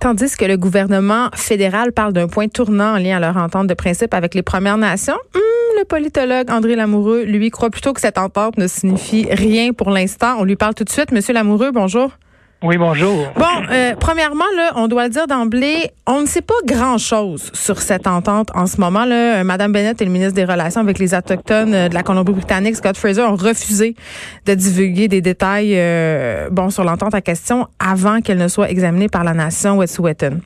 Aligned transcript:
Tandis 0.00 0.34
que 0.34 0.46
le 0.46 0.56
gouvernement 0.56 1.28
fédéral 1.34 1.92
parle 1.92 2.14
d'un 2.14 2.26
point 2.26 2.48
tournant 2.48 2.94
en 2.94 2.96
lien 2.96 3.18
à 3.18 3.20
leur 3.20 3.36
entente 3.36 3.66
de 3.66 3.74
principe 3.74 4.14
avec 4.14 4.34
les 4.34 4.40
Premières 4.40 4.78
Nations, 4.78 5.18
hmm, 5.34 5.78
le 5.78 5.84
politologue 5.84 6.50
André 6.50 6.74
Lamoureux, 6.74 7.24
lui, 7.24 7.50
croit 7.50 7.68
plutôt 7.68 7.92
que 7.92 8.00
cette 8.00 8.16
entente 8.16 8.56
ne 8.56 8.66
signifie 8.66 9.28
rien 9.30 9.74
pour 9.74 9.90
l'instant. 9.90 10.36
On 10.38 10.44
lui 10.44 10.56
parle 10.56 10.74
tout 10.74 10.84
de 10.84 10.90
suite. 10.90 11.12
Monsieur 11.12 11.34
Lamoureux, 11.34 11.70
bonjour. 11.70 12.12
Oui, 12.62 12.76
bonjour. 12.76 13.26
Bon, 13.36 13.46
euh, 13.70 13.94
premièrement, 13.98 14.44
là, 14.54 14.72
on 14.76 14.86
doit 14.86 15.04
le 15.04 15.10
dire 15.10 15.26
d'emblée, 15.26 15.90
on 16.06 16.20
ne 16.20 16.26
sait 16.26 16.42
pas 16.42 16.52
grand-chose 16.66 17.50
sur 17.54 17.80
cette 17.80 18.06
entente 18.06 18.50
en 18.54 18.66
ce 18.66 18.78
moment. 18.78 19.06
Là. 19.06 19.40
Euh, 19.40 19.44
Madame 19.44 19.72
Bennett 19.72 20.00
et 20.02 20.04
le 20.04 20.10
ministre 20.10 20.34
des 20.34 20.44
Relations 20.44 20.82
avec 20.82 20.98
les 20.98 21.14
Autochtones 21.14 21.72
euh, 21.72 21.88
de 21.88 21.94
la 21.94 22.02
Colombie-Britannique, 22.02 22.76
Scott 22.76 22.98
Fraser, 22.98 23.22
ont 23.22 23.34
refusé 23.34 23.96
de 24.44 24.52
divulguer 24.52 25.08
des 25.08 25.22
détails 25.22 25.78
bon, 26.50 26.68
sur 26.68 26.84
l'entente 26.84 27.14
à 27.14 27.22
question 27.22 27.66
avant 27.78 28.20
qu'elle 28.20 28.38
ne 28.38 28.48
soit 28.48 28.70
examinée 28.70 29.08
par 29.08 29.24
la 29.24 29.32
nation 29.32 29.78
Wet'suwet'en. 29.78 30.40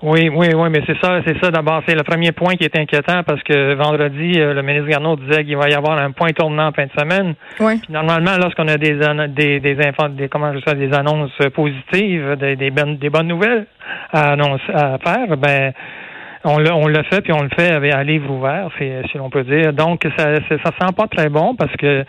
Oui, 0.00 0.28
oui, 0.32 0.48
oui, 0.54 0.68
mais 0.70 0.80
c'est 0.86 0.96
ça, 1.02 1.20
c'est 1.26 1.36
ça 1.42 1.50
d'abord. 1.50 1.82
C'est 1.86 1.96
le 1.96 2.04
premier 2.04 2.30
point 2.30 2.54
qui 2.54 2.64
est 2.64 2.78
inquiétant 2.78 3.24
parce 3.24 3.42
que 3.42 3.74
vendredi, 3.74 4.34
euh, 4.38 4.54
le 4.54 4.62
ministre 4.62 4.88
Garneau 4.88 5.16
disait 5.16 5.44
qu'il 5.44 5.56
va 5.56 5.68
y 5.68 5.74
avoir 5.74 5.98
un 5.98 6.12
point 6.12 6.30
tournant 6.30 6.68
en 6.68 6.72
fin 6.72 6.86
de 6.86 6.92
semaine. 6.96 7.34
Oui. 7.58 7.80
normalement, 7.88 8.36
lorsqu'on 8.40 8.68
a 8.68 8.76
des 8.76 8.94
des 8.94 9.58
des, 9.58 9.74
des 9.74 10.28
comment 10.28 10.52
je 10.52 10.60
sais, 10.60 10.76
des 10.76 10.94
annonces 10.94 11.36
positives, 11.52 12.36
des, 12.38 12.54
des, 12.54 12.70
bonnes, 12.70 12.98
des 12.98 13.10
bonnes 13.10 13.26
nouvelles 13.26 13.66
à 14.12 14.32
annoncer 14.32 14.72
à 14.72 14.98
faire, 14.98 15.36
ben 15.36 15.72
on 16.44 16.58
le, 16.58 16.72
on 16.72 16.86
le 16.86 17.02
fait 17.10 17.20
puis 17.20 17.32
on 17.32 17.42
le 17.42 17.50
fait 17.58 17.72
avec 17.72 17.92
un 17.92 18.04
livre 18.04 18.30
ouvert, 18.30 18.70
si 18.78 19.18
l'on 19.18 19.30
peut 19.30 19.42
dire. 19.42 19.72
Donc 19.72 20.06
ça, 20.16 20.36
ça 20.48 20.70
sent 20.80 20.92
pas 20.96 21.08
très 21.08 21.28
bon 21.28 21.56
parce 21.56 21.74
que 21.76 22.04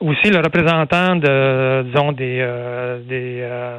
aussi 0.00 0.30
le 0.30 0.38
représentant 0.38 1.16
de 1.16 1.82
disons 1.84 2.12
des 2.12 2.38
euh, 2.40 2.98
des 3.08 3.40
euh, 3.42 3.78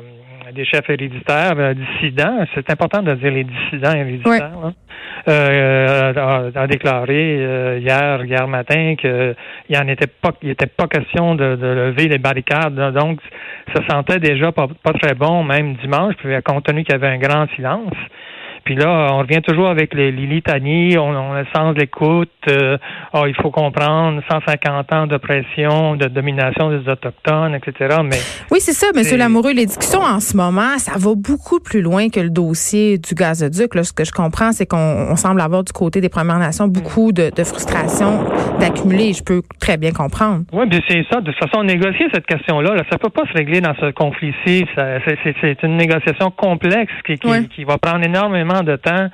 des 0.53 0.66
chefs 0.66 0.89
héréditaires 0.89 1.53
euh, 1.57 1.73
dissidents, 1.73 2.45
c'est 2.53 2.69
important 2.69 3.02
de 3.02 3.13
dire 3.16 3.31
les 3.31 3.44
dissidents 3.44 3.94
héréditaires, 3.94 4.52
hein. 4.63 4.73
euh, 5.27 6.52
a, 6.55 6.67
déclaré 6.67 7.38
euh, 7.39 7.80
hier, 7.80 8.23
hier 8.25 8.47
matin 8.47 8.95
qu'il 8.95 9.77
en 9.77 9.88
était 9.88 10.07
pas, 10.07 10.31
il 10.41 10.49
était 10.52 10.67
pas 10.67 10.88
question 10.88 11.35
de, 11.35 11.55
de, 11.55 11.67
lever 11.67 12.07
les 12.07 12.17
barricades. 12.17 12.75
Donc, 12.94 13.19
ça 13.73 13.81
sentait 13.89 14.19
déjà 14.19 14.52
pas, 14.52 14.67
pas 14.83 14.94
très 14.94 15.16
bon, 15.16 15.44
même 15.44 15.75
dimanche, 15.75 16.16
puis 16.17 16.33
compte 16.44 16.66
tenu 16.66 16.83
qu'il 16.83 16.94
y 16.94 16.95
avait 16.95 17.07
un 17.07 17.17
grand 17.17 17.47
silence. 17.55 17.94
Puis 18.66 18.75
là, 18.75 19.09
on 19.11 19.19
revient 19.19 19.44
toujours 19.44 19.67
avec 19.67 19.94
les, 19.94 20.11
les 20.11 20.25
litanies, 20.25 20.97
on, 20.97 21.09
on 21.09 21.33
a 21.33 21.41
le 21.41 21.47
sens 21.55 21.75
de 21.75 21.81
l'écoute, 21.81 22.31
euh, 22.49 22.77
oh, 23.13 23.25
il 23.27 23.35
faut 23.35 23.52
comprendre 23.52 24.22
150 24.27 24.91
ans 24.91 25.05
d'oppression, 25.05 25.95
de 25.95 26.07
domination 26.07 26.72
des 26.72 26.89
Autochtones, 26.89 27.53
etc. 27.53 27.97
Mais 28.03 28.17
Oui, 28.49 28.59
c'est 28.59 28.73
ça, 28.73 28.88
M. 28.95 29.17
Lamoureux. 29.19 29.53
Les 29.53 29.67
discussions 29.67 30.02
en 30.02 30.19
ce 30.19 30.35
moment, 30.35 30.80
ça 30.80 30.94
va 30.97 31.13
beaucoup 31.16 31.59
plus 31.59 31.81
loin 31.81 32.09
que 32.09 32.19
le 32.19 32.31
dossier 32.31 32.97
du 32.97 33.13
gazoduc. 33.13 33.75
Là, 33.75 33.83
ce 33.83 33.94
que 33.94 34.03
je 34.03 34.11
comprends, 34.11 34.52
c'est 34.52 34.66
qu'on 34.66 35.16
semble 35.16 35.41
avoir 35.41 35.63
du 35.63 35.72
côté 35.72 36.02
des 36.02 36.09
Premières 36.09 36.39
Nations 36.39 36.67
beaucoup 36.67 37.11
de, 37.11 37.29
de 37.35 37.44
frustration 37.44 38.25
d'accumuler. 38.59 39.13
Je 39.13 39.23
peux 39.23 39.44
très 39.59 39.78
bien 39.78 39.91
comprendre. 39.91 40.44
Oui, 40.51 40.68
bien 40.68 40.79
c'est 40.88 41.06
ça. 41.12 41.22
De 41.22 41.31
toute 41.31 41.39
façon, 41.39 41.63
négocier 41.63 42.07
cette 42.12 42.25
question-là, 42.25 42.73
là, 42.73 42.84
ça 42.91 42.97
peut 42.97 43.09
pas 43.09 43.28
se 43.28 43.34
régler 43.34 43.62
dans 43.62 43.75
ce 43.75 43.91
conflit-ci. 43.91 44.66
C'est 44.75 45.62
une 45.62 45.78
négociation 45.78 46.31
complexe 46.31 46.94
qui, 47.06 47.19
qui, 47.19 47.47
qui 47.50 47.63
va 47.63 47.78
prendre 47.78 48.03
énormément 48.03 48.54
de 48.63 48.75
temps. 48.75 49.09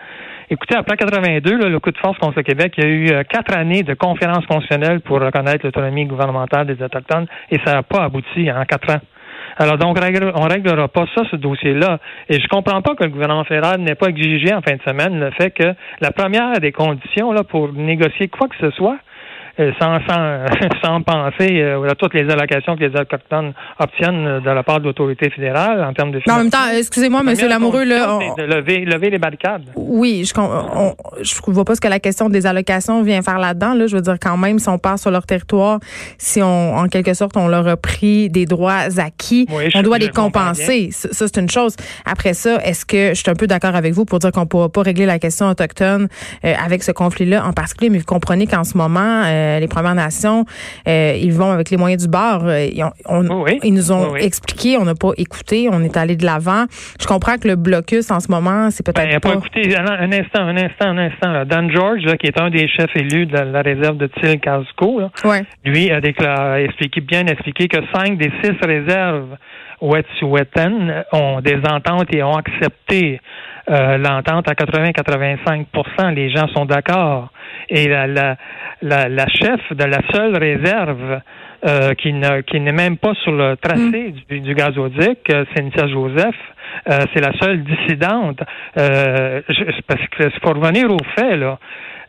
Écoutez, 0.50 0.76
après 0.76 0.98
82, 0.98 1.70
le 1.70 1.80
coup 1.80 1.92
de 1.92 1.98
force 1.98 2.18
contre 2.18 2.38
le 2.38 2.44
Québec, 2.44 2.74
il 2.78 2.84
y 2.84 2.88
a 2.88 2.90
eu 2.90 3.12
euh, 3.12 3.24
quatre 3.24 3.56
années 3.56 3.84
de 3.84 3.94
conférences 3.94 4.46
constitutionnelles 4.48 5.00
pour 5.00 5.22
reconnaître 5.22 5.66
l'autonomie 5.66 6.06
gouvernementale 6.06 6.68
des 6.68 6.84
Autochtones 6.84 7.26
et 7.50 7.60
ça 7.66 7.74
n'a 7.74 7.84
pas 7.84 8.04
abouti 8.04 8.52
en 8.52 8.66
quatre 8.66 8.94
ans. 8.94 9.00
Alors 9.58 9.78
donc, 9.78 9.98
on 10.00 10.48
réglera 10.48 10.88
pas 10.88 11.06
ça, 11.16 11.24
ce 11.30 11.36
dossier-là. 11.36 12.00
Et 12.30 12.40
je 12.40 12.48
comprends 12.48 12.82
pas 12.82 12.96
que 12.96 13.04
le 13.04 13.10
gouvernement 13.10 13.44
fédéral 13.44 13.80
n'ait 13.82 13.96
pas 13.96 14.08
exigé 14.08 14.54
en 14.54 14.62
fin 14.62 14.76
de 14.76 14.82
semaine 14.82 15.20
le 15.20 15.32
fait 15.32 15.52
que 15.52 15.74
la 16.00 16.12
première 16.12 16.60
des 16.60 16.72
conditions 16.72 17.32
là, 17.32 17.44
pour 17.44 17.72
négocier 17.74 18.28
quoi 18.28 18.48
que 18.48 18.56
ce 18.60 18.72
soit, 18.72 18.98
sans, 19.80 20.00
sans, 20.08 20.46
sans 20.84 21.02
penser 21.02 21.62
euh, 21.62 21.90
à 21.90 21.96
toutes 21.96 22.14
les 22.14 22.30
allocations 22.30 22.76
que 22.76 22.84
les 22.84 23.00
Autochtones 23.00 23.54
obtiennent 23.80 24.40
de 24.40 24.50
la 24.50 24.64
part 24.64 24.80
de 24.80 24.86
l'autorité 24.86 25.30
fédérale 25.30 25.84
en 25.84 25.94
termes 25.94 26.12
de 26.12 26.22
Non, 26.28 26.36
en 26.36 26.38
même 26.38 26.50
temps, 26.50 26.70
excusez-moi, 26.76 27.22
M. 27.22 27.36
Lamoureux, 27.48 27.84
là. 27.84 28.20
de 28.38 28.44
lever, 28.44 28.86
lever 28.86 29.10
les 29.10 29.20
barricades. 29.20 29.64
Oui, 29.76 30.24
je 30.26 30.40
ne 30.40 31.54
vois 31.54 31.66
pas 31.66 31.76
ce 31.76 31.82
que 31.82 31.88
la 31.88 32.00
question 32.00 32.30
des 32.30 32.46
allocations 32.46 33.02
vient 33.02 33.22
faire 33.22 33.40
là-dedans. 33.40 33.74
Là. 33.74 33.88
Je 33.88 33.96
veux 33.96 34.02
dire, 34.02 34.18
quand 34.20 34.38
même, 34.38 34.60
si 34.60 34.70
on 34.70 34.78
part 34.78 35.00
sur 35.00 35.12
leur 35.12 35.26
territoire, 35.26 35.80
si 36.18 36.42
on, 36.42 36.76
en 36.78 36.88
quelque 36.88 37.14
sorte, 37.14 37.38
on 37.38 37.48
leur 37.48 37.68
a 37.68 37.78
pris 37.78 38.30
des 38.30 38.46
droits 38.46 38.88
acquis, 38.98 39.48
on 39.76 39.82
doit 39.82 39.98
les 39.98 40.10
compenser. 40.10 40.90
Ça, 40.92 41.28
c'est 41.28 41.38
une 41.38 41.50
chose. 41.50 41.76
Après 42.06 42.34
ça, 42.34 42.58
est-ce 42.64 42.86
que 42.86 43.10
je 43.10 43.16
suis 43.16 43.30
un 43.30 43.36
peu 43.36 43.48
d'accord 43.48 43.76
avec 43.76 43.94
vous 43.94 44.06
pour 44.06 44.20
dire 44.20 44.32
qu'on 44.32 44.42
ne 44.42 44.46
pourra 44.46 44.70
pas 44.70 44.82
régler 44.82 45.06
la 45.06 45.20
question 45.20 45.48
autochtone 45.50 46.08
euh, 46.46 46.54
avec 46.64 46.84
ce 46.84 46.92
conflit-là 46.92 47.46
en 47.46 47.54
particulier, 47.54 47.90
mais 47.90 47.98
vous 47.98 48.06
comprenez 48.06 48.48
qu'en 48.48 48.64
ce 48.64 48.78
moment, 48.78 49.24
euh, 49.26 49.51
les 49.60 49.68
Premières 49.68 49.96
Nations, 49.96 50.46
euh, 50.88 51.18
ils 51.20 51.34
vont 51.34 51.52
avec 51.52 51.70
les 51.70 51.78
moyens 51.78 52.04
du 52.04 52.10
bord. 52.10 52.46
Euh, 52.46 52.68
ils, 53.64 53.74
nous 53.74 53.92
ont 53.92 54.16
expliqué, 54.16 54.78
on 54.78 54.86
n'a 54.86 54.96
pas 54.96 55.12
écouté, 55.18 55.70
on 55.72 55.84
est 55.84 55.98
allé 55.98 56.16
de 56.16 56.26
l'avant. 56.26 56.66
Je 57.00 57.08
comprends 57.08 57.38
que 57.38 57.48
le 57.48 57.56
blocus 57.56 58.12
en 58.12 58.20
ce 58.20 58.32
moment, 58.32 58.70
c'est 58.72 58.86
peut-être 58.86 59.10
ben, 59.10 59.20
pas... 59.20 59.34
écouté. 59.34 59.76
Un, 59.78 60.12
instant, 60.12 60.42
un 60.42 60.58
instant, 60.58 60.88
un 60.88 60.98
instant. 60.98 61.46
Dan 61.46 61.72
George, 61.72 62.02
qui 62.20 62.28
est 62.28 62.40
un 62.40 62.50
des 62.50 62.68
chefs 62.68 62.96
élus 62.96 63.26
de 63.26 63.38
la, 63.38 63.62
réserve 63.62 63.98
de 63.98 64.08
Til 64.08 64.40
Casco, 64.40 65.02
lui 65.66 65.92
a, 65.92 66.02
déclaré, 66.02 66.66
expliqué, 66.66 67.02
bien 67.02 67.26
expliqué 67.28 67.68
que 67.68 67.80
cinq 67.94 68.18
des 68.18 68.32
six 68.44 68.56
réserves 68.62 69.38
Wet'suwet'en 69.82 71.04
ont 71.12 71.42
des 71.42 71.60
ententes 71.68 72.14
et 72.14 72.22
ont 72.24 72.36
accepté 72.36 73.20
euh, 73.70 73.98
l'entente 73.98 74.48
à 74.48 74.54
80-85% 74.54 76.14
Les 76.14 76.30
gens 76.30 76.48
sont 76.50 76.66
d'accord. 76.66 77.30
Et 77.70 77.88
la, 77.88 78.08
la, 78.08 78.38
la, 78.82 79.28
chef 79.28 79.60
de 79.72 79.84
la 79.84 80.00
seule 80.12 80.38
réserve 80.38 81.22
euh, 81.66 81.94
qui 81.94 82.12
ne 82.12 82.42
qui 82.42 82.60
n'est 82.60 82.72
même 82.72 82.98
pas 82.98 83.14
sur 83.24 83.32
le 83.32 83.56
tracé 83.56 83.82
mm. 83.82 84.14
du, 84.30 84.40
du 84.42 84.56
gazoduc, 84.56 85.20
euh, 85.30 85.46
Cynthia 85.56 85.88
Joseph, 85.88 86.36
euh, 86.90 87.02
c'est 87.14 87.22
la 87.22 87.34
seule 87.40 87.64
dissidente. 87.64 88.40
Euh, 88.78 89.42
parce 89.88 90.08
que 90.08 90.40
pour 90.40 90.56
revenir 90.56 90.90
au 90.92 90.98
fait, 91.16 91.38
là, 91.38 91.60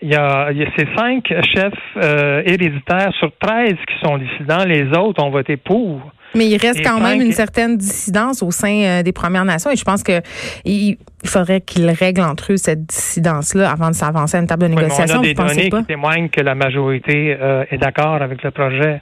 il 0.01 0.11
y 0.11 0.17
a, 0.17 0.51
il 0.51 0.59
y 0.59 0.63
a 0.65 0.69
ces 0.77 0.89
cinq 0.97 1.33
chefs 1.55 2.47
héréditaires 2.47 3.13
sur 3.19 3.31
13 3.39 3.75
qui 3.87 3.95
sont 4.03 4.19
dissidents, 4.19 4.65
les 4.67 4.85
autres 4.99 5.23
ont 5.23 5.31
voté 5.31 5.57
pour. 5.57 6.01
Mais 6.35 6.47
il 6.47 6.57
reste 6.57 6.83
quand 6.85 7.01
même 7.01 7.21
une 7.21 7.33
certaine 7.33 7.77
dissidence 7.77 8.43
au 8.43 8.51
sein 8.51 9.03
des 9.03 9.13
Premières 9.13 9.45
Nations 9.45 9.71
et 9.71 9.77
je 9.77 9.85
pense 9.85 10.03
que 10.03 10.21
il 10.65 10.97
faudrait 11.25 11.61
qu'ils 11.61 11.91
règlent 11.91 12.23
entre 12.23 12.53
eux 12.53 12.57
cette 12.57 12.87
dissidence-là 12.87 13.71
avant 13.71 13.89
de 13.89 13.95
s'avancer 13.95 14.37
à 14.37 14.41
une 14.41 14.47
table 14.47 14.63
de 14.63 14.69
négociation. 14.69 15.17
on 15.17 15.21
a 15.21 15.23
des 15.23 15.35
données 15.35 15.71
qui 15.71 15.85
témoignent 15.85 16.29
que 16.29 16.41
la 16.41 16.55
majorité 16.55 17.37
est 17.71 17.79
d'accord 17.79 18.23
avec 18.23 18.43
le 18.43 18.51
projet. 18.51 19.01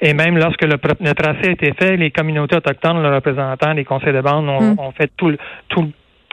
Et 0.00 0.12
même 0.12 0.36
lorsque 0.36 0.62
le, 0.62 0.76
tracé 1.14 1.48
a 1.48 1.50
été 1.52 1.72
fait, 1.78 1.96
les 1.96 2.10
communautés 2.10 2.56
autochtones, 2.56 3.02
le 3.02 3.14
représentant, 3.14 3.72
les 3.72 3.84
conseils 3.84 4.12
de 4.12 4.20
bande 4.20 4.48
ont, 4.48 4.60
hmm. 4.60 4.92
fait 4.98 5.10
tout 5.16 5.30
le, 5.30 5.38
tout, 5.68 5.90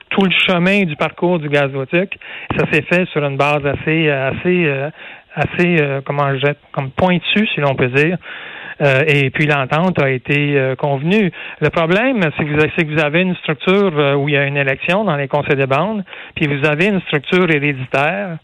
tout 0.10 0.26
le 0.26 0.32
chemin 0.46 0.84
du 0.84 0.96
parcours 0.98 1.40
du 1.40 1.48
gazotique. 1.48 2.20
Ça 2.58 2.66
s'est 2.72 2.82
fait 2.82 3.06
sur 3.12 3.24
une 3.24 3.38
base 3.38 3.66
assez, 3.66 4.10
assez, 4.10 4.66
euh, 4.66 4.90
assez, 5.34 5.78
euh, 5.80 6.02
comment 6.04 6.38
je 6.38 6.48
comme 6.74 6.92
pointue, 6.92 7.48
si 7.54 7.62
l'on 7.62 7.76
peut 7.76 7.88
dire. 7.88 8.18
Euh, 8.82 9.04
et 9.08 9.30
puis 9.30 9.46
l'entente 9.46 10.02
a 10.02 10.10
été 10.10 10.74
convenue. 10.78 11.32
Le 11.60 11.70
problème, 11.70 12.22
c'est 12.38 12.46
que, 12.46 12.82
que, 12.82 12.94
vous 12.94 13.00
avez 13.00 13.22
une 13.22 13.36
structure 13.36 14.18
où 14.18 14.28
il 14.28 14.34
y 14.34 14.38
a 14.38 14.46
une 14.46 14.58
élection 14.58 15.04
dans 15.04 15.16
les 15.16 15.28
conseils 15.28 15.56
de 15.56 15.66
bande, 15.66 16.04
puis 16.36 16.48
vous 16.48 16.66
avez 16.68 16.88
une 16.88 17.02
structure 17.02 17.50
héréditaire 17.50 18.38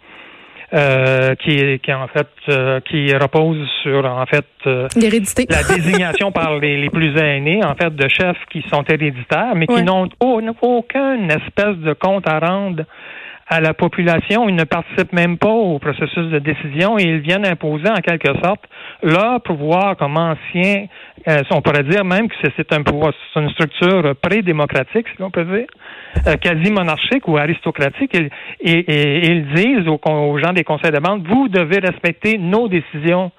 euh, 0.73 1.33
qui, 1.35 1.79
qui 1.79 1.93
en 1.93 2.09
fait 2.09 2.27
euh, 2.49 2.81
qui 2.81 3.15
repose 3.15 3.65
sur 3.83 4.03
en 4.03 4.25
fait 4.25 4.45
euh, 4.65 4.89
la 4.97 5.63
désignation 5.63 6.33
par 6.33 6.59
les, 6.59 6.75
les, 6.75 6.89
plus 6.89 7.17
aînés 7.17 7.61
en 7.63 7.73
fait 7.75 7.95
de 7.95 8.09
chefs 8.09 8.43
qui 8.51 8.65
sont 8.69 8.83
héréditaires 8.83 9.55
mais 9.55 9.65
qui 9.65 9.81
n'ont 9.81 10.09
aucune 10.19 11.31
espèce 11.31 11.77
de 11.77 11.93
compte 11.93 12.27
à 12.27 12.39
rendre 12.39 12.83
à 13.49 13.61
la 13.61 13.73
population. 13.73 14.49
Ils 14.49 14.55
ne 14.55 14.63
participent 14.63 15.13
même 15.13 15.37
pas 15.37 15.49
au 15.49 15.79
processus 15.79 16.29
de 16.29 16.39
décision 16.39 16.97
et 16.97 17.03
ils 17.03 17.19
viennent 17.19 17.45
imposer 17.45 17.89
en 17.89 18.01
quelque 18.01 18.33
sorte 18.43 18.63
leur 19.03 19.41
pouvoir 19.41 19.95
comme 19.97 20.17
anciens. 20.17 20.87
Euh, 21.27 21.41
on 21.51 21.61
pourrait 21.61 21.83
dire 21.83 22.03
même 22.03 22.27
que 22.27 22.35
c'est 22.55 22.73
un 22.73 22.83
pouvoir, 22.83 23.13
c'est 23.33 23.39
une 23.39 23.49
structure 23.51 24.15
pré-démocratique, 24.21 25.07
si 25.15 25.21
on 25.21 25.31
peut 25.31 25.45
dire, 25.45 25.67
euh, 26.27 26.35
quasi 26.35 26.71
monarchique 26.71 27.27
ou 27.27 27.37
aristocratique. 27.37 28.15
Et, 28.61 29.27
ils 29.27 29.47
disent 29.53 29.87
aux, 29.87 29.99
aux 30.09 30.37
gens 30.39 30.53
des 30.53 30.63
conseils 30.63 30.91
de 30.91 30.99
banque, 30.99 31.23
vous 31.27 31.47
devez 31.47 31.79
respecter 31.79 32.37
nos 32.37 32.67
décisions 32.67 33.31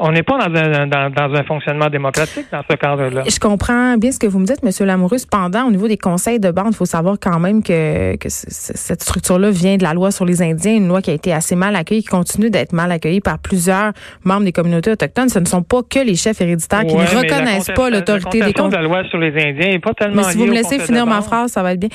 on 0.00 0.12
n'est 0.12 0.22
pas 0.22 0.38
dans 0.38 0.54
un, 0.58 0.86
dans, 0.86 1.34
un 1.34 1.44
fonctionnement 1.44 1.88
démocratique 1.88 2.46
dans 2.50 2.62
ce 2.68 2.74
cadre-là. 2.76 3.22
Je 3.28 3.38
comprends 3.38 3.96
bien 3.98 4.10
ce 4.10 4.18
que 4.18 4.26
vous 4.26 4.38
me 4.38 4.46
dites, 4.46 4.60
M. 4.64 4.86
Lamoureux. 4.86 5.18
Cependant, 5.18 5.66
au 5.66 5.70
niveau 5.70 5.88
des 5.88 5.98
conseils 5.98 6.40
de 6.40 6.50
bande, 6.50 6.68
il 6.70 6.76
faut 6.76 6.86
savoir 6.86 7.16
quand 7.20 7.38
même 7.38 7.62
que, 7.62 8.16
que 8.16 8.28
cette 8.28 9.02
structure-là 9.02 9.50
vient 9.50 9.76
de 9.76 9.82
la 9.82 9.92
loi 9.92 10.10
sur 10.10 10.24
les 10.24 10.42
Indiens, 10.42 10.74
une 10.74 10.88
loi 10.88 11.02
qui 11.02 11.10
a 11.10 11.14
été 11.14 11.32
assez 11.32 11.54
mal 11.54 11.76
accueillie, 11.76 12.02
qui 12.02 12.08
continue 12.08 12.48
d'être 12.48 12.72
mal 12.72 12.90
accueillie 12.90 13.20
par 13.20 13.38
plusieurs 13.38 13.92
membres 14.24 14.44
des 14.44 14.52
communautés 14.52 14.90
autochtones. 14.90 15.28
Ce 15.28 15.38
ne 15.38 15.44
sont 15.44 15.62
pas 15.62 15.82
que 15.82 15.98
les 15.98 16.14
chefs 16.14 16.40
héréditaires 16.40 16.86
qui 16.86 16.94
ne 16.94 17.02
reconnaissent 17.02 17.70
pas 17.74 17.90
l'autorité 17.90 18.40
des 18.40 18.52
de 18.52 18.74
la 18.74 18.82
loi 18.82 19.04
sur 19.04 19.18
les 19.18 19.32
Indiens 19.32 19.68
n'est 19.68 19.78
pas 19.78 19.94
tellement 19.94 20.22
Mais 20.26 20.32
si 20.32 20.38
vous 20.38 20.46
me 20.46 20.54
laissez 20.54 20.78
finir 20.78 21.06
ma 21.06 21.20
phrase, 21.20 21.52
ça 21.52 21.62
va 21.62 21.72
être 21.72 21.80
bien. 21.80 21.90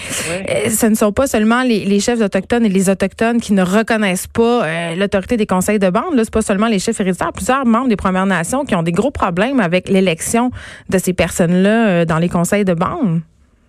Euh, 0.49 0.69
ce 0.69 0.85
ne 0.85 0.95
sont 0.95 1.11
pas 1.11 1.27
seulement 1.27 1.63
les, 1.63 1.85
les, 1.85 1.99
chefs 1.99 2.21
autochtones 2.21 2.65
et 2.65 2.69
les 2.69 2.89
autochtones 2.89 3.39
qui 3.39 3.53
ne 3.53 3.63
reconnaissent 3.63 4.27
pas 4.27 4.65
euh, 4.65 4.95
l'autorité 4.95 5.37
des 5.37 5.45
conseils 5.45 5.79
de 5.79 5.89
bande. 5.89 6.13
Là, 6.13 6.23
c'est 6.23 6.33
pas 6.33 6.41
seulement 6.41 6.67
les 6.67 6.79
chefs 6.79 6.99
héréditaires. 6.99 7.33
Plusieurs 7.33 7.65
membres 7.65 7.87
Premières 7.95 8.25
Nations 8.25 8.65
qui 8.65 8.75
ont 8.75 8.83
des 8.83 8.91
gros 8.91 9.11
problèmes 9.11 9.59
avec 9.59 9.89
l'élection 9.89 10.51
de 10.89 10.97
ces 10.97 11.13
personnes-là 11.13 11.87
euh, 11.87 12.05
dans 12.05 12.19
les 12.19 12.29
conseils 12.29 12.65
de 12.65 12.73
bande. 12.73 13.21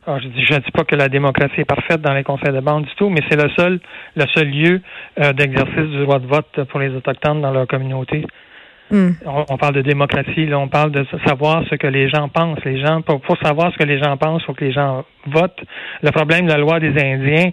Ah, 0.08 0.18
je 0.20 0.28
ne 0.28 0.60
dis, 0.60 0.70
pas 0.70 0.84
que 0.84 0.94
la 0.94 1.08
démocratie 1.08 1.60
est 1.60 1.64
parfaite 1.64 2.00
dans 2.00 2.14
les 2.14 2.22
conseils 2.22 2.52
de 2.52 2.60
bande 2.60 2.84
du 2.84 2.94
tout, 2.94 3.10
mais 3.10 3.22
c'est 3.28 3.42
le 3.42 3.50
seul, 3.58 3.80
le 4.14 4.24
seul 4.36 4.48
lieu 4.48 4.80
euh, 5.18 5.32
d'exercice 5.32 5.90
du 5.90 6.02
droit 6.04 6.20
de 6.20 6.26
vote 6.26 6.62
pour 6.68 6.78
les 6.78 6.90
Autochtones 6.90 7.40
dans 7.40 7.50
leur 7.50 7.66
communauté. 7.66 8.24
Hmm. 8.90 9.10
On, 9.24 9.56
parle 9.56 9.74
de 9.74 9.82
démocratie, 9.82 10.46
là, 10.46 10.60
on 10.60 10.68
parle 10.68 10.92
de 10.92 11.04
savoir 11.26 11.64
ce 11.68 11.74
que 11.74 11.88
les 11.88 12.08
gens 12.08 12.28
pensent. 12.28 12.64
Les 12.64 12.80
gens, 12.80 13.02
pour, 13.02 13.20
savoir 13.42 13.72
ce 13.72 13.78
que 13.78 13.84
les 13.84 13.98
gens 13.98 14.16
pensent, 14.16 14.42
il 14.42 14.46
faut 14.46 14.54
que 14.54 14.64
les 14.64 14.72
gens 14.72 15.04
votent. 15.26 15.60
Le 16.02 16.12
problème 16.12 16.46
de 16.46 16.52
la 16.52 16.58
loi 16.58 16.78
des 16.78 16.90
Indiens, 16.90 17.50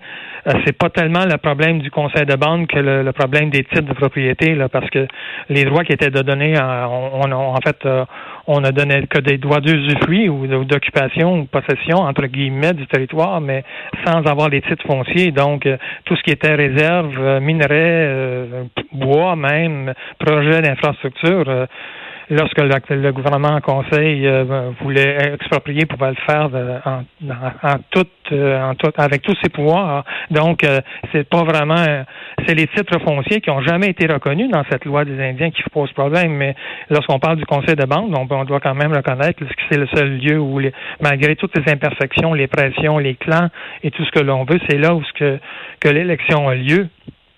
c'est 0.65 0.77
pas 0.77 0.89
tellement 0.89 1.25
le 1.25 1.37
problème 1.37 1.79
du 1.79 1.89
conseil 1.89 2.25
de 2.25 2.35
bande 2.35 2.67
que 2.67 2.79
le, 2.79 3.11
problème 3.11 3.49
des 3.49 3.63
titres 3.63 3.87
de 3.87 3.93
propriété, 3.93 4.55
là, 4.55 4.69
parce 4.69 4.89
que 4.89 5.07
les 5.49 5.63
droits 5.63 5.83
qui 5.83 5.93
étaient 5.93 6.09
donnés, 6.09 6.55
euh, 6.57 6.85
on, 6.87 7.31
en 7.31 7.59
fait, 7.65 7.85
euh, 7.85 8.05
on 8.47 8.63
a 8.63 8.71
donné 8.71 9.07
que 9.07 9.19
des 9.19 9.37
droits 9.37 9.61
d'usufruit 9.61 10.27
ou 10.27 10.47
d'occupation 10.65 11.39
ou 11.39 11.45
possession 11.45 11.97
entre 11.97 12.25
guillemets 12.25 12.73
du 12.73 12.85
territoire, 12.87 13.39
mais 13.39 13.63
sans 14.05 14.21
avoir 14.25 14.49
les 14.49 14.61
titres 14.61 14.85
fonciers. 14.85 15.31
Donc, 15.31 15.67
tout 16.05 16.15
ce 16.15 16.23
qui 16.23 16.31
était 16.31 16.53
réserve, 16.53 17.39
minerais, 17.39 18.65
bois 18.91 19.35
même, 19.35 19.93
projet 20.19 20.61
d'infrastructure 20.61 21.67
lorsque 22.29 22.59
le, 22.59 23.11
gouvernement 23.11 23.55
en 23.55 23.61
conseil 23.61 24.25
euh, 24.27 24.71
voulait 24.81 25.33
exproprier, 25.33 25.85
pouvait 25.85 26.09
le 26.09 26.15
faire 26.27 26.49
en, 26.85 27.03
en, 27.63 27.75
tout, 27.91 28.07
euh, 28.31 28.61
en 28.61 28.73
avec 28.97 29.21
tous 29.21 29.35
ses 29.43 29.49
pouvoirs. 29.49 30.03
Donc, 30.31 30.63
euh, 30.63 30.79
c'est 31.11 31.27
pas 31.27 31.43
vraiment, 31.43 31.83
c'est 32.47 32.55
les 32.55 32.67
titres 32.67 32.99
fonciers 32.99 33.41
qui 33.41 33.49
ont 33.49 33.61
jamais 33.61 33.87
été 33.87 34.11
reconnus 34.11 34.49
dans 34.51 34.63
cette 34.69 34.85
loi 34.85 35.05
des 35.05 35.19
Indiens 35.21 35.51
qui 35.51 35.63
posent 35.71 35.91
problème. 35.93 36.33
Mais 36.33 36.55
lorsqu'on 36.89 37.19
parle 37.19 37.37
du 37.37 37.45
conseil 37.45 37.75
de 37.75 37.85
banque, 37.85 38.11
on, 38.15 38.45
doit 38.45 38.59
quand 38.59 38.75
même 38.75 38.93
reconnaître 38.93 39.39
que 39.39 39.45
c'est 39.69 39.77
le 39.77 39.87
seul 39.87 40.17
lieu 40.17 40.39
où, 40.39 40.59
malgré 41.01 41.35
toutes 41.35 41.57
les 41.57 41.71
imperfections, 41.71 42.33
les 42.33 42.47
pressions, 42.47 42.97
les 42.97 43.15
clans 43.15 43.49
et 43.83 43.91
tout 43.91 44.03
ce 44.03 44.11
que 44.11 44.23
l'on 44.23 44.43
veut, 44.43 44.59
c'est 44.69 44.77
là 44.77 44.93
où 44.93 45.03
ce 45.03 45.13
que, 45.13 45.39
que 45.79 45.89
l'élection 45.89 46.47
a 46.47 46.55
lieu. 46.55 46.87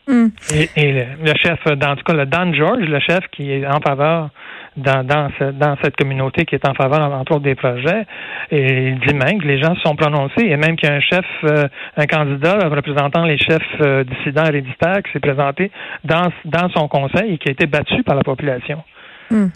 Mm. 0.08 0.28
Et, 0.76 0.92
le, 0.92 1.34
chef, 1.42 1.60
dans 1.78 1.96
tout 1.96 2.04
cas, 2.04 2.14
le 2.14 2.26
Dan 2.26 2.54
George, 2.54 2.84
le 2.84 3.00
chef 3.00 3.22
qui 3.32 3.52
est 3.52 3.66
en 3.66 3.80
faveur 3.80 4.30
dans, 4.78 5.06
dans, 5.06 5.30
dans 5.54 5.76
cette 5.84 5.96
communauté 5.96 6.46
qui 6.46 6.56
est 6.56 6.68
en 6.68 6.74
faveur, 6.74 7.12
entre 7.12 7.34
autres, 7.34 7.44
des 7.44 7.56
projets. 7.56 8.06
Et 8.52 8.90
il 8.90 9.00
dit 9.00 9.14
même 9.14 9.42
que 9.42 9.48
les 9.48 9.62
gens 9.62 9.74
se 9.76 9.82
sont 9.82 9.96
prononcés 9.96 10.46
et 10.46 10.58
même 10.58 10.76
qu'il 10.76 10.90
y 10.90 10.92
a 10.92 10.96
un 10.96 11.00
chef, 11.00 11.26
euh, 11.46 11.68
un 11.98 12.06
candidat 12.06 12.60
représentant 12.70 13.24
les 13.24 13.38
chefs 13.38 13.62
euh, 13.82 14.04
dissidents 14.04 14.46
héréditaires 14.46 15.02
qui 15.04 15.12
s'est 15.14 15.20
présenté 15.20 15.72
dans, 16.04 16.30
dans 16.46 16.70
son 16.70 16.88
conseil 16.88 17.34
et 17.34 17.38
qui 17.38 17.50
a 17.50 17.52
été 17.52 17.66
battu 17.66 18.04
par 18.04 18.16
la 18.16 18.24
population. 18.24 18.84
Hmm. 19.32 19.48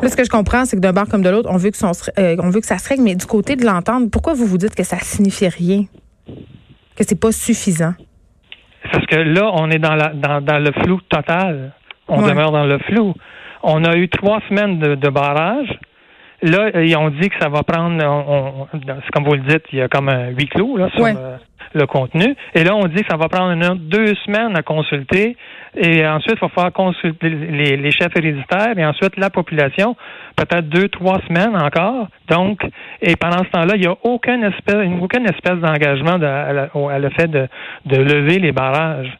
Là, 0.00 0.08
ce 0.08 0.16
que 0.16 0.24
je 0.24 0.30
comprends, 0.30 0.64
c'est 0.64 0.76
que 0.76 0.80
d'un 0.80 0.92
bord 0.92 1.06
comme 1.06 1.22
de 1.22 1.28
l'autre, 1.28 1.50
on 1.52 1.58
veut 1.58 1.70
que 1.70 1.76
son, 1.76 1.92
euh, 2.18 2.36
on 2.38 2.48
veut 2.48 2.60
que 2.60 2.66
ça 2.66 2.78
se 2.78 2.88
règle, 2.88 3.02
mais 3.02 3.14
du 3.14 3.26
côté 3.26 3.56
de 3.56 3.64
l'entendre, 3.64 4.08
pourquoi 4.10 4.32
vous 4.32 4.46
vous 4.46 4.56
dites 4.56 4.74
que 4.74 4.84
ça 4.84 4.98
signifie 5.00 5.48
rien, 5.48 5.84
que 6.96 7.04
c'est 7.06 7.20
pas 7.20 7.32
suffisant? 7.32 7.92
Parce 8.92 9.06
que 9.06 9.16
là, 9.16 9.50
on 9.54 9.70
est 9.70 9.78
dans, 9.78 9.94
la, 9.94 10.08
dans, 10.08 10.40
dans 10.40 10.58
le 10.58 10.72
flou 10.82 11.00
total. 11.08 11.72
On 12.08 12.22
demeure 12.22 12.52
dans 12.52 12.64
le 12.64 12.78
flou. 12.78 13.14
On 13.62 13.84
a 13.84 13.96
eu 13.96 14.08
trois 14.08 14.40
semaines 14.48 14.78
de, 14.78 15.08
barrage. 15.10 15.78
Là, 16.42 16.82
ils 16.82 16.96
ont 16.96 17.10
dit 17.10 17.28
que 17.28 17.38
ça 17.40 17.48
va 17.48 17.62
prendre, 17.62 18.68
comme 19.12 19.24
vous 19.24 19.34
le 19.34 19.40
dites, 19.40 19.64
il 19.72 19.78
y 19.78 19.82
a 19.82 19.88
comme 19.88 20.08
un 20.08 20.28
huis 20.28 20.46
clos 20.46 20.76
là, 20.76 20.88
sur 20.94 21.04
le, 21.74 21.86
contenu. 21.86 22.34
Et 22.54 22.64
là, 22.64 22.76
on 22.76 22.86
dit 22.86 23.02
que 23.02 23.08
ça 23.10 23.16
va 23.16 23.28
prendre 23.28 23.74
deux 23.74 24.14
semaines 24.24 24.56
à 24.56 24.62
consulter. 24.62 25.36
Et 25.76 26.06
ensuite, 26.06 26.36
il 26.36 26.40
va 26.40 26.48
falloir 26.48 26.72
consulter 26.72 27.28
les, 27.28 27.90
chefs 27.90 28.16
héréditaires 28.16 28.78
et 28.78 28.86
ensuite 28.86 29.16
la 29.16 29.30
population, 29.30 29.96
peut-être 30.36 30.68
deux, 30.68 30.88
trois 30.88 31.20
semaines 31.26 31.56
encore. 31.56 32.08
Donc, 32.28 32.60
et 33.02 33.16
pendant 33.16 33.44
ce 33.44 33.50
temps-là, 33.50 33.74
il 33.74 33.80
n'y 33.80 33.86
a 33.86 33.96
aucune 34.04 34.44
espèce, 34.44 34.88
aucune 35.00 35.26
espèce 35.26 35.58
d'engagement 35.58 36.18
à, 36.22 36.98
le 36.98 37.10
fait 37.10 37.28
de 37.28 37.48
lever 37.96 38.38
les 38.38 38.52
barrages. 38.52 39.12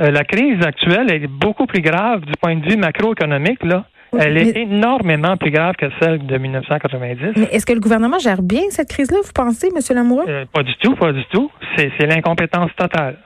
Euh, 0.00 0.10
la 0.10 0.24
crise 0.24 0.62
actuelle 0.64 1.10
est 1.12 1.26
beaucoup 1.26 1.66
plus 1.66 1.80
grave 1.80 2.20
du 2.20 2.32
point 2.40 2.56
de 2.56 2.68
vue 2.68 2.76
macroéconomique, 2.76 3.62
là. 3.64 3.84
Elle 4.18 4.38
est 4.38 4.56
énormément 4.56 5.36
plus 5.36 5.50
grave 5.50 5.74
que 5.76 5.86
celle 6.00 6.26
de 6.26 6.38
1990. 6.38 7.32
Mais 7.36 7.48
est-ce 7.52 7.66
que 7.66 7.72
le 7.72 7.80
gouvernement 7.80 8.18
gère 8.18 8.42
bien 8.42 8.62
cette 8.70 8.88
crise-là, 8.88 9.18
vous 9.24 9.32
pensez, 9.34 9.68
M. 9.68 9.80
Lamoureux? 9.94 10.24
Euh, 10.28 10.44
pas 10.52 10.62
du 10.62 10.74
tout, 10.76 10.94
pas 10.94 11.12
du 11.12 11.24
tout. 11.26 11.50
C'est 11.76 12.06
l'incompétence 12.06 12.70
totale. 12.76 13.18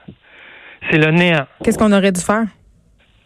C'est 0.90 0.98
le 0.98 1.10
néant. 1.10 1.46
Qu'est-ce 1.62 1.78
qu'on 1.78 1.92
aurait 1.92 2.12
dû 2.12 2.20
faire? 2.20 2.44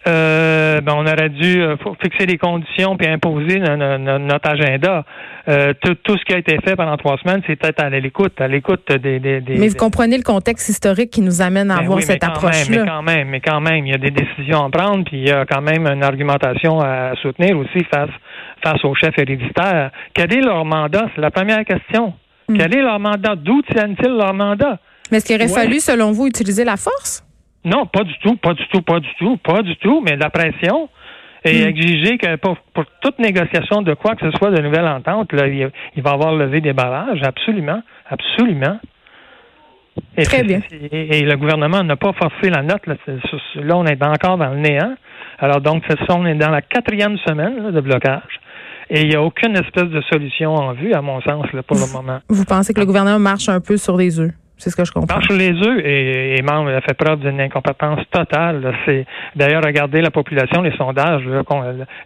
Euh, 0.07 0.81
ben, 0.83 0.93
on 0.97 1.07
aurait 1.07 1.31
dû 1.31 1.63
euh, 1.63 1.77
fixer 2.03 2.27
des 2.27 2.37
conditions 2.37 2.97
puis 2.97 3.07
imposer 3.09 3.59
notre 3.59 4.49
agenda. 4.49 5.05
Euh, 5.49 5.73
tout, 5.81 6.17
ce 6.17 6.25
qui 6.25 6.35
a 6.35 6.39
été 6.39 6.59
fait 6.65 6.77
pendant 6.77 6.97
trois 6.97 7.17
semaines, 7.19 7.41
c'est 7.47 7.57
peut-être 7.57 7.83
à 7.83 7.89
l'écoute, 7.89 8.39
à 8.41 8.49
l'écoute 8.49 8.91
des, 8.93 9.19
des, 9.19 9.43
Mais 9.49 9.69
vous 9.69 9.77
comprenez 9.77 10.17
le 10.17 10.23
contexte 10.23 10.69
historique 10.69 11.11
qui 11.11 11.23
nous 11.23 11.41
amène 11.41 11.71
à 11.71 11.77
ben 11.77 11.85
avoir 11.85 12.03
cette 12.03 12.25
approche-là. 12.25 12.85
Mais 12.85 12.87
quand 12.87 13.03
même, 13.03 13.29
mais 13.29 13.41
quand 13.41 13.61
même, 13.61 13.87
il 13.87 13.93
y 13.93 13.95
a 13.95 13.99
des 13.99 14.11
décisions 14.11 14.65
à 14.65 14.71
prendre, 14.71 15.05
puis 15.05 15.19
il 15.19 15.29
y 15.29 15.31
a 15.31 15.47
quand 15.47 15.63
même 15.63 15.87
une 15.87 16.03
argumentation 16.03 16.81
à 16.81 17.15
soutenir 17.23 17.57
aussi 17.59 17.85
face 17.93 18.11
face 18.63 18.83
aux 18.85 18.95
chefs 18.95 19.19
héréditaires. 19.19 19.91
Quel 20.15 20.33
est 20.33 20.41
leur 20.41 20.65
mandat? 20.65 21.07
C'est 21.15 21.21
la 21.21 21.31
première 21.31 21.65
question. 21.65 22.15
Hmm. 22.49 22.57
Quel 22.57 22.75
est 22.75 22.83
leur 22.83 22.99
mandat? 22.99 23.37
D'où 23.37 23.61
tiennent-ils 23.63 24.17
leur 24.17 24.35
mandat? 24.35 24.79
Mais 25.11 25.19
est-ce 25.19 25.27
qu'il 25.27 25.37
aurait 25.37 25.49
fallu, 25.49 25.81
selon 25.81 26.13
vous, 26.13 26.27
utiliser 26.27 26.65
la 26.65 26.77
force? 26.77 27.23
Non, 27.65 27.87
pas 27.87 28.05
du 28.05 28.17
tout, 28.19 28.37
pas 28.37 28.55
du 28.55 28.67
tout, 28.69 28.83
pas 28.83 29.01
du 29.01 29.15
tout, 29.19 29.37
pas 29.39 29.63
du 29.63 29.77
tout, 29.77 30.03
mais 30.05 30.17
la 30.17 30.31
pression 30.31 30.89
et 31.45 31.63
hmm. 31.63 31.69
exiger 31.69 32.19
que 32.19 32.37
pour, 32.37 32.57
toute 33.01 33.19
négociation 33.19 33.83
de 33.83 33.95
quoi 33.95 34.17
que 34.17 34.31
ce 34.31 34.37
soit 34.39 34.51
de 34.51 34.63
nouvelle 34.63 34.87
entente, 34.87 35.33
là, 35.33 35.47
il, 35.47 36.03
va 36.03 36.11
avoir 36.11 36.35
levé 36.35 36.61
des 36.61 36.73
barrages, 36.73 37.23
absolument, 37.23 37.83
absolument. 38.09 38.79
Et 40.17 40.25
Très 40.25 40.43
bien. 40.43 40.61
Et, 40.91 41.21
le 41.21 41.37
gouvernement 41.37 41.83
n'a 41.83 41.97
pas 41.97 42.13
forcé 42.13 42.51
la 42.51 42.63
note. 42.63 42.87
Là, 42.87 42.97
là, 43.57 43.77
on 43.77 43.85
est 43.85 44.03
encore 44.03 44.39
dans 44.39 44.51
le 44.51 44.59
néant. 44.59 44.95
Alors 45.39 45.61
donc, 45.61 45.85
on 46.09 46.27
est 46.27 46.35
dans 46.35 46.51
la 46.51 46.63
quatrième 46.63 47.17
semaine 47.19 47.71
de 47.71 47.81
blocage. 47.81 48.41
Et 48.91 49.03
il 49.03 49.09
n'y 49.09 49.15
a 49.15 49.23
aucune 49.23 49.57
espèce 49.57 49.89
de 49.89 50.01
solution 50.03 50.55
en 50.55 50.73
vue, 50.73 50.93
à 50.93 51.03
mon 51.03 51.21
sens, 51.23 51.47
là, 51.53 51.63
pour 51.63 51.77
le 51.77 51.93
moment. 51.93 52.21
Vous 52.29 52.45
pensez 52.45 52.75
que 52.75 52.81
le 52.81 52.87
gouvernement 52.87 53.19
marche 53.19 53.49
un 53.49 53.61
peu 53.61 53.77
sur 53.77 53.97
des 53.97 54.19
œufs? 54.19 54.33
C'est 54.57 54.71
ce 54.71 54.77
que 54.77 54.85
je 54.85 54.93
comprends. 54.93 55.17
Marche 55.17 55.31
les 55.31 55.51
œufs 55.51 55.81
et, 55.85 56.39
et 56.39 56.43
membre 56.43 56.71
a 56.71 56.81
fait 56.81 56.95
preuve 56.95 57.21
d'une 57.21 57.41
incompétence 57.41 58.01
totale. 58.11 58.75
C'est 58.87 59.05
d'ailleurs 59.35 59.63
regardez 59.65 60.01
la 60.01 60.11
population, 60.11 60.63
les 60.63 60.77
sondages, 60.77 61.23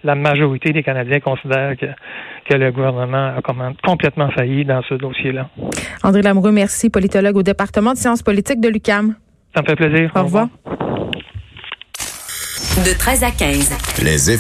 la 0.03 0.15
majorité 0.15 0.73
des 0.73 0.83
Canadiens 0.83 1.21
considèrent 1.21 1.77
que, 1.77 1.87
que 2.49 2.57
le 2.57 2.73
gouvernement 2.73 3.35
a 3.37 3.43
complètement 3.85 4.31
failli 4.31 4.65
dans 4.65 4.83
ce 4.89 4.95
dossier-là. 4.95 5.49
André 6.03 6.23
Lamoureux, 6.23 6.53
merci, 6.53 6.91
politologue 6.91 7.37
au 7.37 7.43
département 7.43 7.93
de 7.93 7.99
sciences 7.99 8.23
politiques 8.23 8.61
de 8.61 8.69
l'UCAM. 8.69 9.15
Ça 9.55 9.63
me 9.63 9.67
fait 9.67 9.77
plaisir. 9.77 10.11
Au, 10.15 10.23
revoir. 10.23 10.49
De 12.79 12.97
13 12.97 13.25
à 13.25 13.31
15. 13.31 14.05
Les 14.05 14.31